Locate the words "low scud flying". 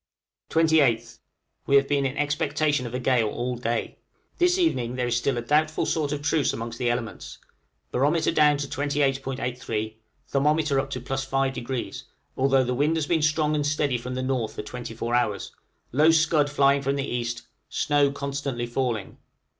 15.91-16.81